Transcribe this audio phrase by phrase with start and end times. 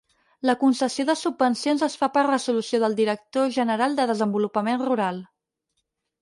[0.49, 5.23] La concessió de subvencions es fa per resolució del director general de Desenvolupament Rural.